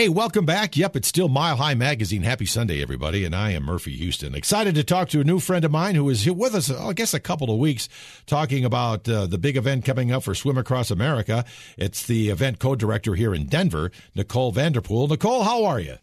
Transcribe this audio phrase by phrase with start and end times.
[0.00, 0.78] Hey, welcome back.
[0.78, 2.22] Yep, it's still Mile High Magazine.
[2.22, 3.26] Happy Sunday, everybody.
[3.26, 4.34] And I am Murphy Houston.
[4.34, 6.94] Excited to talk to a new friend of mine who is here with us, I
[6.94, 7.86] guess, a couple of weeks,
[8.24, 11.44] talking about uh, the big event coming up for Swim Across America.
[11.76, 15.06] It's the event co director here in Denver, Nicole Vanderpool.
[15.06, 15.98] Nicole, how are you?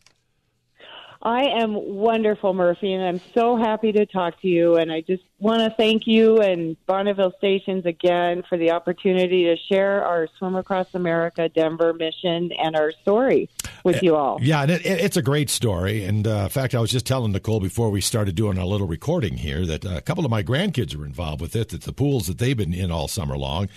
[1.24, 4.76] I am wonderful, Murphy, and I'm so happy to talk to you.
[4.76, 9.58] And I just want to thank you and Bonneville Stations again for the opportunity to
[9.58, 13.50] share our Swim Across America Denver mission and our story
[13.88, 14.38] with you all.
[14.42, 16.04] Yeah, it, it's a great story.
[16.04, 18.88] And uh, in fact, I was just telling Nicole before we started doing our little
[18.88, 22.28] recording here that a couple of my grandkids are involved with it, that the pools
[22.28, 23.70] that they've been in all summer long.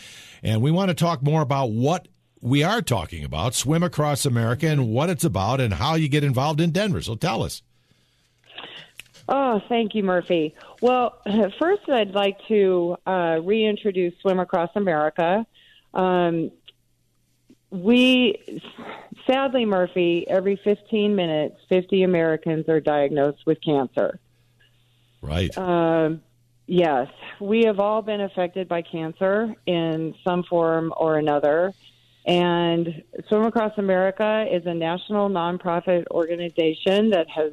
[0.42, 2.09] And we want to talk more about what
[2.41, 6.24] we are talking about Swim Across America and what it's about and how you get
[6.24, 7.02] involved in Denver.
[7.02, 7.62] So tell us.
[9.29, 10.54] Oh, thank you, Murphy.
[10.80, 11.20] Well,
[11.59, 15.46] first, I'd like to uh, reintroduce Swim Across America.
[15.95, 16.51] Um,
[17.70, 18.60] we,
[19.30, 24.18] sadly, Murphy, every 15 minutes, 50 Americans are diagnosed with cancer.
[25.22, 25.56] Right.
[25.56, 26.22] Um,
[26.66, 27.09] yes,
[27.40, 31.72] we have all been affected by cancer in some form or another.
[32.26, 37.52] And Swim Across America is a national nonprofit organization that has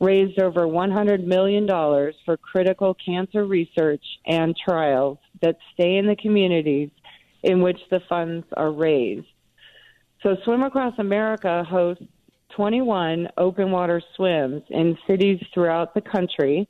[0.00, 6.90] raised over $100 million for critical cancer research and trials that stay in the communities
[7.42, 9.26] in which the funds are raised.
[10.22, 12.02] So, Swim Across America hosts
[12.50, 16.68] 21 open water swims in cities throughout the country.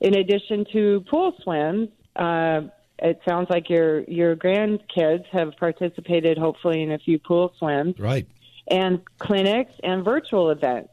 [0.00, 2.62] In addition to pool swims, uh,
[3.00, 8.26] it sounds like your your grandkids have participated, hopefully, in a few pool swims, right?
[8.68, 10.90] And clinics and virtual events.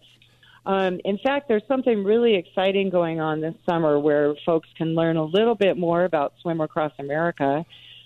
[0.66, 5.16] Um, in fact, there's something really exciting going on this summer where folks can learn
[5.18, 7.66] a little bit more about Swim Across America.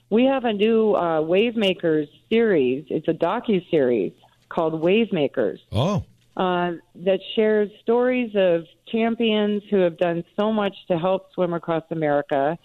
[0.09, 2.85] We have a new uh, Wave Makers series.
[2.89, 4.13] It's a docu series
[4.49, 5.59] called Wave Makers.
[5.71, 6.03] Oh.
[6.35, 11.83] Uh, that shares stories of champions who have done so much to help Swim Across
[11.91, 12.57] America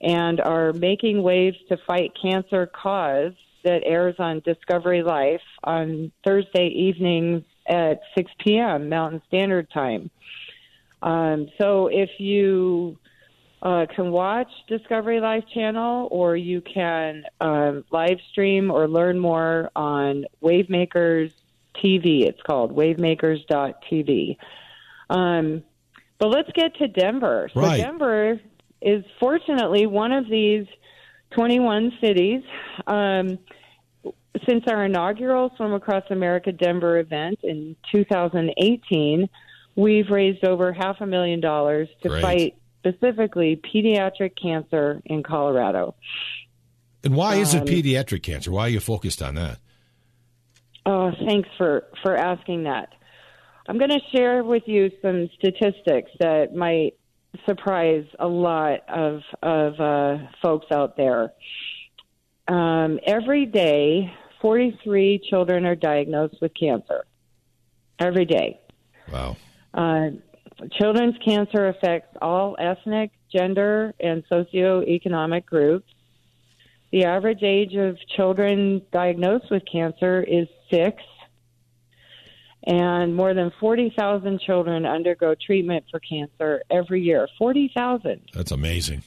[0.00, 3.32] and are making waves to fight cancer cause
[3.64, 8.88] that airs on Discovery Life on Thursday evenings at 6 p.m.
[8.88, 10.10] Mountain Standard Time.
[11.00, 12.98] Um, so if you
[13.62, 19.70] uh, can watch Discovery Life channel or you can um, live stream or learn more
[19.76, 21.32] on Wavemakers
[21.76, 22.22] TV.
[22.26, 24.36] It's called wavemakers.tv.
[25.08, 25.62] Um,
[26.18, 27.50] but let's get to Denver.
[27.54, 27.76] So right.
[27.78, 28.40] Denver
[28.80, 30.66] is fortunately one of these
[31.30, 32.42] 21 cities.
[32.88, 33.38] Um,
[34.48, 39.28] since our inaugural Swim Across America Denver event in 2018,
[39.76, 42.22] we've raised over half a million dollars to Great.
[42.22, 45.94] fight specifically pediatric cancer in Colorado.
[47.04, 48.50] And why is it Um, pediatric cancer?
[48.50, 49.58] Why are you focused on that?
[50.84, 52.88] Oh, thanks for, for asking that.
[53.68, 56.94] I'm going to share with you some statistics that might
[57.46, 61.32] surprise a lot of of uh, folks out there.
[62.48, 67.04] Um, every day, 43 children are diagnosed with cancer.
[67.98, 68.60] Every day.
[69.12, 69.36] Wow.
[69.72, 70.08] Uh,
[70.72, 75.92] children's cancer affects all ethnic, gender, and socioeconomic groups.
[76.92, 81.02] The average age of children diagnosed with cancer is six,
[82.64, 87.26] and more than 40,000 children undergo treatment for cancer every year.
[87.38, 88.20] 40,000.
[88.34, 89.02] That's amazing.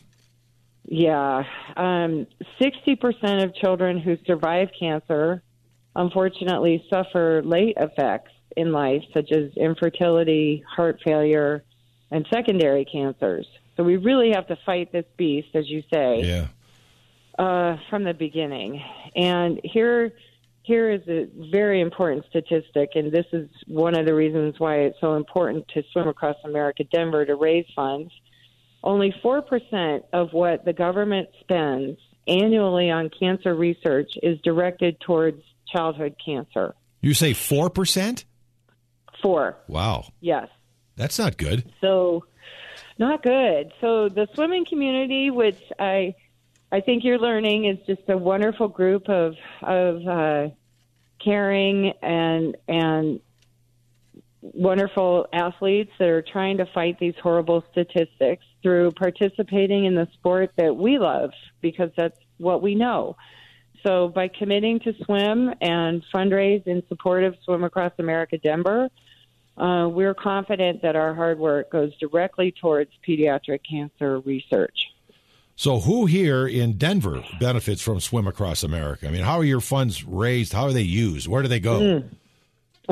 [0.87, 1.43] Yeah.
[1.77, 2.27] Um,
[2.59, 5.41] 60% of children who survive cancer
[5.95, 11.63] unfortunately suffer late effects in life, such as infertility, heart failure,
[12.11, 13.47] and secondary cancers.
[13.77, 16.47] So we really have to fight this beast, as you say, Yeah.
[17.37, 18.81] uh, from the beginning.
[19.15, 20.13] And here,
[20.63, 24.99] here is a very important statistic, and this is one of the reasons why it's
[25.01, 28.11] so important to Swim Across America Denver to raise funds.
[28.83, 35.41] Only 4% of what the government spends annually on cancer research is directed towards
[35.71, 36.75] childhood cancer.
[37.01, 38.23] You say 4%?
[39.25, 40.05] Four, Wow.
[40.21, 40.49] yes.
[40.97, 41.73] That's not good.
[41.81, 42.25] So,
[42.99, 43.73] not good.
[43.81, 46.13] So the swimming community, which I,
[46.71, 49.33] I think you're learning, is just a wonderful group of
[49.63, 50.49] of uh,
[51.23, 53.19] caring and and
[54.41, 60.51] wonderful athletes that are trying to fight these horrible statistics through participating in the sport
[60.57, 63.15] that we love because that's what we know.
[63.85, 68.89] So by committing to swim and fundraise in support of Swim Across America Denver,
[69.57, 74.91] uh, we're confident that our hard work goes directly towards pediatric cancer research.
[75.57, 79.07] So, who here in Denver benefits from Swim Across America?
[79.07, 80.51] I mean, how are your funds raised?
[80.51, 81.27] How are they used?
[81.27, 82.03] Where do they go?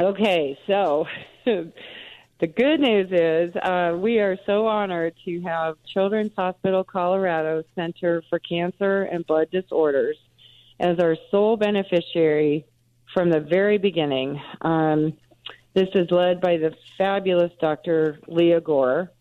[0.02, 1.06] Okay, so
[1.46, 8.24] the good news is uh, we are so honored to have Children's Hospital Colorado Center
[8.30, 10.18] for Cancer and Blood Disorders
[10.80, 12.66] as our sole beneficiary
[13.14, 14.42] from the very beginning.
[14.62, 15.14] Um,
[15.74, 18.20] this is led by the fabulous Dr.
[18.28, 19.12] Lia Gore,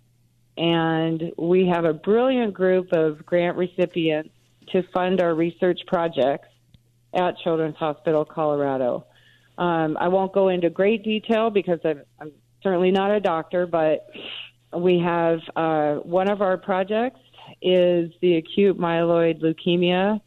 [0.57, 4.31] and we have a brilliant group of grant recipients
[4.69, 6.49] to fund our research projects
[7.15, 9.07] at Children's Hospital Colorado.
[9.59, 12.33] Um, I won't go into great detail because I'm, I'm
[12.63, 14.07] certainly not a doctor, but
[14.77, 17.21] we have uh, one of our projects
[17.61, 20.21] is the acute myeloid leukemia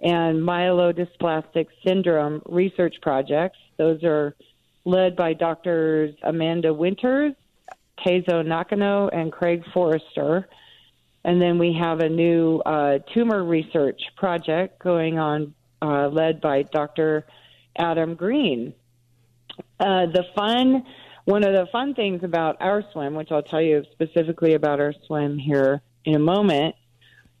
[0.00, 3.58] and myelodysplastic syndrome research projects.
[3.76, 4.34] Those are
[4.84, 7.34] led by doctors Amanda Winters,
[8.04, 10.48] Taizo Nakano, and Craig Forrester.
[11.24, 16.62] And then we have a new uh, tumor research project going on, uh, led by
[16.62, 17.24] Dr.
[17.78, 18.74] Adam Green.
[19.78, 20.84] Uh, the fun,
[21.24, 24.94] one of the fun things about our swim, which I'll tell you specifically about our
[25.06, 26.74] swim here in a moment,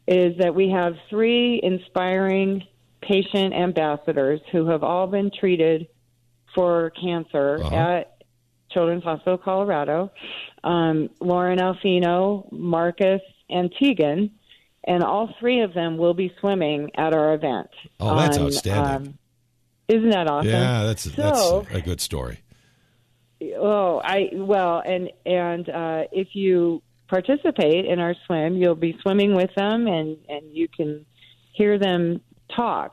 [0.06, 2.62] is that we have three inspiring
[3.00, 5.88] patient ambassadors who have all been treated
[6.54, 7.74] for cancer uh-huh.
[7.74, 8.22] at
[8.70, 10.10] Children's Hospital Colorado.
[10.64, 13.20] Um, Lauren Alfino, Marcus,
[13.50, 14.30] and Tegan,
[14.84, 17.68] and all three of them will be swimming at our event.
[18.00, 19.08] Oh, that's on, outstanding!
[19.08, 19.18] Um,
[19.88, 20.50] isn't that awesome?
[20.50, 22.40] Yeah, that's so, that's a good story.
[23.56, 29.34] Oh, I well, and and uh, if you participate in our swim, you'll be swimming
[29.34, 31.04] with them, and and you can
[31.52, 32.20] hear them
[32.54, 32.92] talk.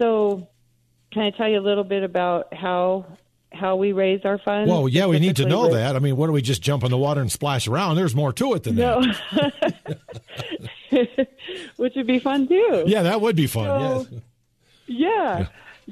[0.00, 0.48] So,
[1.16, 3.06] can I tell you a little bit about how
[3.50, 4.70] how we raise our funds?
[4.70, 5.96] Well, yeah, we need to know with, that.
[5.96, 7.96] I mean, what do we just jump in the water and splash around?
[7.96, 9.00] There's more to it than no.
[9.00, 9.78] that.
[11.76, 12.84] Which would be fun too.
[12.86, 13.64] Yeah, that would be fun.
[13.64, 14.22] So, yes.
[14.88, 15.38] Yeah.
[15.38, 15.46] yeah.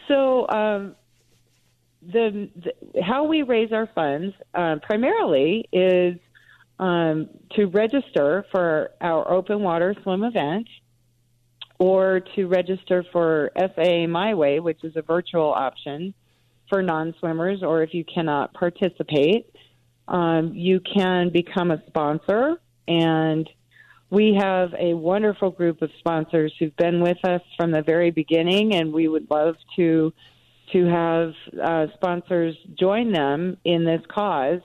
[0.09, 0.95] So, um,
[2.03, 6.19] the, the, how we raise our funds uh, primarily is
[6.79, 10.69] um, to register for our open water swim event
[11.79, 16.15] or to register for SAA My Way, which is a virtual option
[16.69, 19.55] for non swimmers, or if you cannot participate,
[20.09, 22.61] um, you can become a sponsor.
[22.87, 23.49] And
[24.11, 28.75] we have a wonderful group of sponsors who've been with us from the very beginning,
[28.75, 30.13] and we would love to
[30.73, 31.33] to have
[31.63, 34.63] uh, sponsors join them in this cause.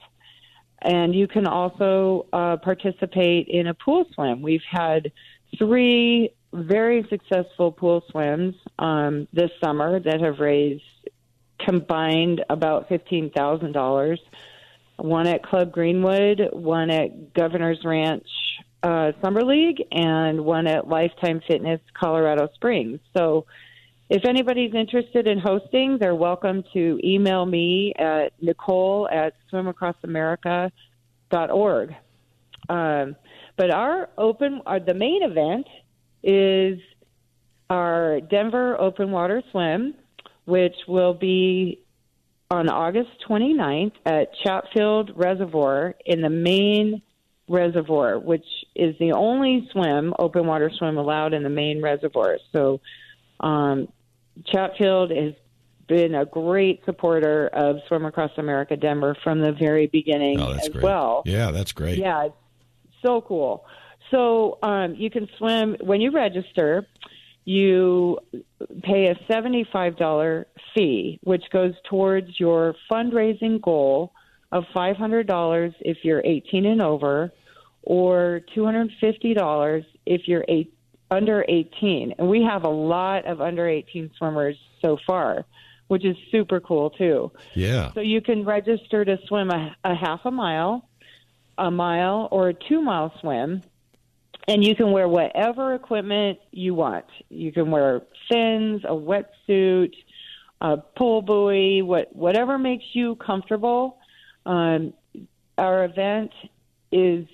[0.82, 4.42] And you can also uh, participate in a pool swim.
[4.42, 5.12] We've had
[5.58, 10.84] three very successful pool swims um, this summer that have raised
[11.60, 14.20] combined about fifteen thousand dollars.
[14.98, 18.28] One at Club Greenwood, one at Governor's Ranch
[18.84, 23.00] uh, Summer League, and one at Lifetime Fitness Colorado Springs.
[23.16, 23.46] So,
[24.10, 31.96] if anybody's interested in hosting, they're welcome to email me at nicole at swimacrossamerica.org.
[32.68, 33.16] Um,
[33.56, 35.68] but our open, uh, the main event
[36.24, 36.80] is
[37.70, 39.94] our Denver Open Water Swim,
[40.46, 41.82] which will be
[42.52, 47.02] on August 29th at Chatfield Reservoir in the main
[47.48, 48.46] reservoir, which
[48.76, 52.38] is the only swim, open water swim allowed in the main reservoir.
[52.52, 52.80] So,
[53.40, 53.88] um,
[54.46, 55.34] Chatfield has
[55.88, 60.70] been a great supporter of Swim Across America Denver from the very beginning oh, as
[60.70, 60.84] great.
[60.84, 61.24] well.
[61.26, 61.98] Yeah, that's great.
[61.98, 62.30] Yeah,
[63.06, 63.66] so cool.
[64.12, 66.88] So um, you can swim when you register.
[67.46, 68.20] You
[68.84, 74.14] pay a $75 fee, which goes towards your fundraising goal
[74.52, 77.32] of $500 if you're 18 and over,
[77.84, 80.74] or $250 if you're eight,
[81.10, 82.16] under 18.
[82.18, 85.46] And we have a lot of under 18 swimmers so far,
[85.88, 87.32] which is super cool too.
[87.56, 87.92] Yeah.
[87.94, 90.88] So you can register to swim a, a half a mile,
[91.58, 93.64] a mile, or a two mile swim
[94.50, 97.06] and you can wear whatever equipment you want.
[97.30, 98.02] You can wear
[98.32, 99.94] fins, a wetsuit,
[100.60, 104.00] a pull buoy, what whatever makes you comfortable.
[104.48, 104.94] Um,
[105.56, 106.32] our event
[106.92, 107.28] is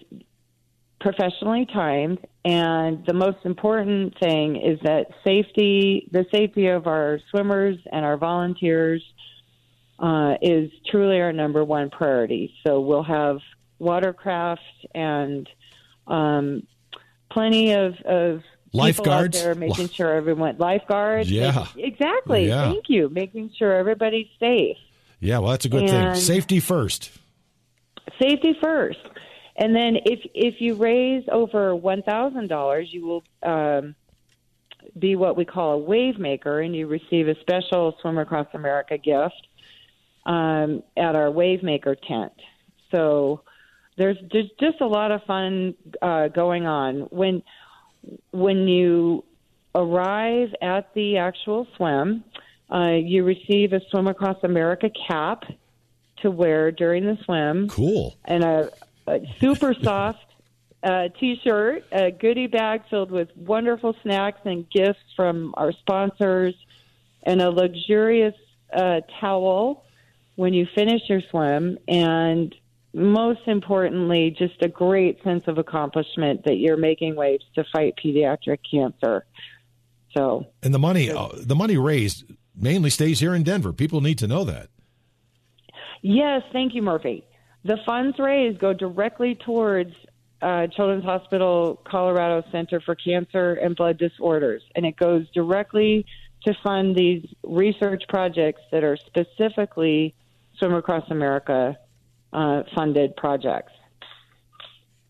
[0.99, 7.77] professionally timed, and the most important thing is that safety, the safety of our swimmers
[7.93, 9.01] and our volunteers,
[9.99, 12.53] uh, is truly our number one priority.
[12.67, 13.37] So we'll have
[13.79, 14.61] watercraft
[14.93, 15.47] and
[16.07, 16.63] um,
[17.35, 18.41] plenty of, of
[18.73, 21.29] lifeguards there making sure everyone lifeguards.
[21.29, 22.47] Yeah, making, exactly.
[22.47, 22.71] Yeah.
[22.71, 23.09] Thank you.
[23.09, 24.77] Making sure everybody's safe.
[25.19, 26.15] Yeah, well, that's a good and thing.
[26.15, 27.11] Safety first.
[28.19, 29.03] Safety first,
[29.55, 33.23] and then if if you raise over one thousand dollars, you will.
[33.43, 33.95] Um,
[34.99, 38.97] be what we call a wave maker, and you receive a special Swim Across America
[38.99, 39.47] gift.
[40.25, 42.33] um, at our Wave Maker tent.
[42.93, 43.41] So
[43.97, 47.43] there's just, just a lot of fun uh, going on when
[48.31, 49.23] when you
[49.73, 52.23] arrive at the actual swim.
[52.71, 55.43] Uh, you receive a Swim Across America cap
[56.21, 57.69] to wear during the swim.
[57.69, 58.15] Cool.
[58.25, 58.71] And a,
[59.07, 60.25] a super soft
[60.83, 66.55] uh, t-shirt, a goodie bag filled with wonderful snacks and gifts from our sponsors,
[67.23, 68.35] and a luxurious
[68.73, 69.83] uh, towel
[70.35, 72.53] when you finish your swim, and
[72.95, 78.59] most importantly, just a great sense of accomplishment that you're making waves to fight pediatric
[78.71, 79.25] cancer.
[80.15, 82.23] So, and the money, uh, the money raised
[82.55, 83.73] mainly stays here in Denver.
[83.73, 84.69] People need to know that.
[86.01, 87.25] Yes, thank you, Murphy.
[87.65, 89.93] The funds raised go directly towards
[90.41, 96.05] uh, Children's Hospital Colorado Center for Cancer and Blood Disorders, and it goes directly
[96.45, 100.15] to fund these research projects that are specifically
[100.57, 101.77] Swim Across America
[102.35, 103.71] uh, funded projects.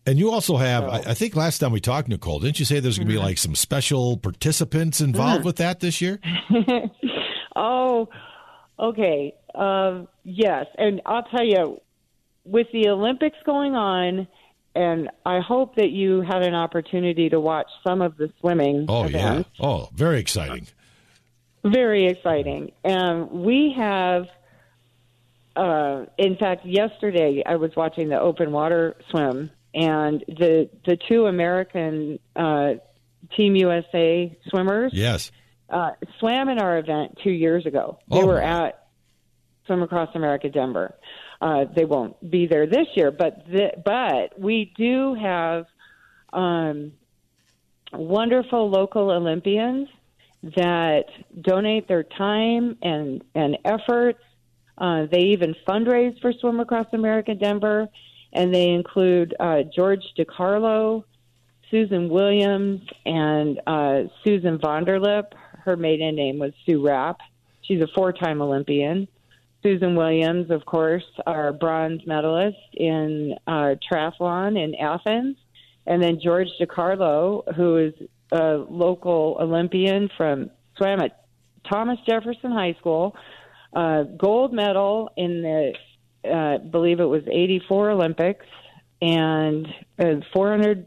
[0.06, 2.64] And you also have, so, I, I, think last time we talked, Nicole, didn't you
[2.64, 3.22] say there's going to mm-hmm.
[3.22, 5.46] be like some special participants involved mm-hmm.
[5.46, 6.20] with that this year?
[7.56, 8.08] oh,
[8.78, 9.34] okay.
[9.52, 10.66] Uh, yes.
[10.78, 11.80] And I'll tell you,
[12.44, 14.28] with the Olympics going on,
[14.76, 18.86] and I hope that you had an opportunity to watch some of the swimming.
[18.88, 19.48] Oh events.
[19.58, 19.66] yeah!
[19.66, 20.68] Oh, very exciting.
[21.64, 24.26] Very exciting, and we have.
[25.56, 31.26] Uh, in fact, yesterday I was watching the open water swim, and the the two
[31.26, 32.74] American uh,
[33.36, 35.30] Team USA swimmers, yes,
[35.70, 37.98] uh, swam in our event two years ago.
[38.10, 38.86] They oh, were at
[39.66, 40.94] Swim Across America Denver.
[41.40, 43.46] Uh, they won't be there this year, but
[43.84, 45.66] but we do have
[46.32, 46.92] um,
[47.92, 49.88] wonderful local Olympians
[50.42, 51.04] that
[51.40, 54.20] donate their time and and efforts.
[54.78, 57.88] Uh, they even fundraise for Swim Across America Denver,
[58.32, 61.04] and they include uh, George DiCarlo,
[61.70, 65.32] Susan Williams, and uh, Susan Vonderlip.
[65.64, 67.18] Her maiden name was Sue Rapp.
[67.62, 69.08] She's a four-time Olympian.
[69.62, 75.36] Susan Williams, of course, our bronze medalist in uh, triathlon in Athens,
[75.86, 77.94] and then George DiCarlo, who is
[78.30, 81.24] a local Olympian from swam at
[81.68, 83.16] Thomas Jefferson High School,
[83.76, 85.72] uh, gold medal in the,
[86.28, 88.46] uh, believe it was '84 Olympics,
[89.02, 89.68] and
[89.98, 90.86] uh, 400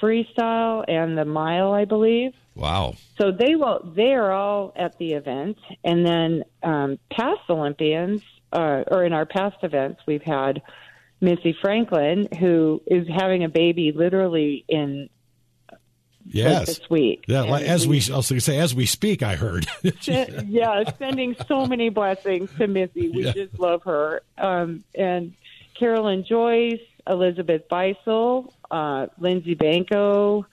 [0.00, 2.32] freestyle and the mile, I believe.
[2.54, 2.94] Wow.
[3.18, 3.92] So they will.
[3.96, 9.26] They are all at the event, and then um, past Olympians, uh, or in our
[9.26, 10.62] past events, we've had
[11.20, 15.08] Missy Franklin, who is having a baby literally in
[16.26, 17.24] yes like this week.
[17.28, 19.66] Yeah, like, as we, going to say, as we speak, I heard.
[20.02, 23.10] yeah, sending so many blessings to Missy.
[23.10, 23.32] We yeah.
[23.32, 24.22] just love her.
[24.38, 25.34] Um, and
[25.78, 30.44] Kara Lynn Joyce, Elizabeth Beisel, uh, Lindsay Benko,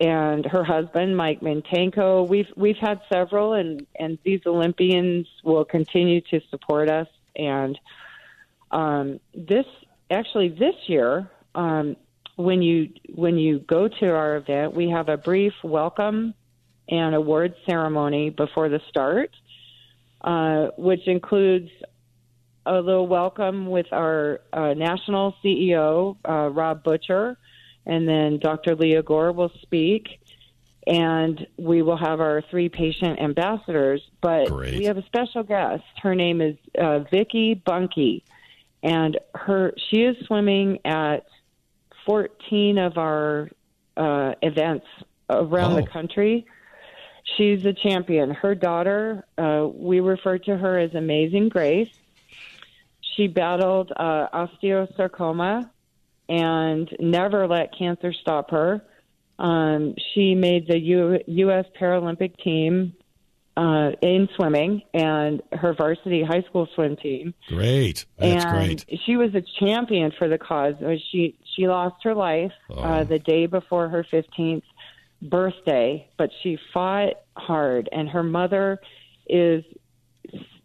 [0.00, 2.26] and her husband Mike Mintenko.
[2.26, 7.08] We've we've had several, and and these Olympians will continue to support us.
[7.36, 7.78] And
[8.70, 9.66] um, this
[10.10, 11.96] actually this year, um,
[12.36, 16.34] when you when you go to our event, we have a brief welcome
[16.88, 19.30] and award ceremony before the start,
[20.22, 21.70] uh, which includes
[22.66, 27.36] a little welcome with our uh, national CEO, uh, Rob Butcher,
[27.86, 28.76] and then Dr.
[28.76, 30.20] Lia Gore will speak,
[30.86, 34.02] and we will have our three patient ambassadors.
[34.20, 34.78] But Great.
[34.78, 35.82] we have a special guest.
[36.02, 38.22] Her name is uh, Vicki Bunke,
[38.82, 41.26] and her she is swimming at
[42.06, 43.50] 14 of our
[43.96, 44.86] uh, events
[45.30, 45.76] around oh.
[45.76, 46.46] the country.
[47.36, 48.30] She's a champion.
[48.30, 51.92] Her daughter, uh, we refer to her as Amazing Grace.
[53.16, 55.70] She battled uh, osteosarcoma
[56.28, 58.82] and never let cancer stop her.
[59.38, 61.66] Um, she made the U- U.S.
[61.78, 62.94] Paralympic team
[63.56, 67.34] uh, in swimming and her varsity high school swim team.
[67.48, 69.00] Great, that's and great.
[69.04, 70.74] She was a champion for the cause.
[70.82, 72.82] Uh, she she lost her life uh, oh.
[72.82, 74.64] uh, the day before her fifteenth
[75.20, 78.80] birthday, but she fought hard, and her mother
[79.26, 79.64] is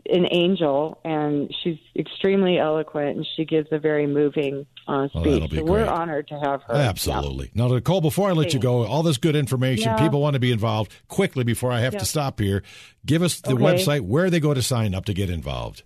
[0.09, 5.51] an angel, and she's extremely eloquent, and she gives a very moving uh, oh, speech.
[5.53, 6.73] so we're honored to have her.
[6.73, 7.51] Absolutely.
[7.53, 7.67] Yeah.
[7.67, 9.97] Now, Nicole, before I let you go, all this good information, yeah.
[9.97, 11.99] people want to be involved quickly before I have yeah.
[11.99, 12.63] to stop here.
[13.05, 13.63] Give us the okay.
[13.63, 15.83] website where they go to sign up to get involved.